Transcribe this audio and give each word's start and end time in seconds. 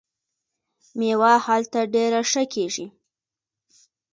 میوه 0.97 1.33
هلته 1.45 1.79
ډیره 1.93 2.21
ښه 2.31 2.43
کیږي. 2.53 2.85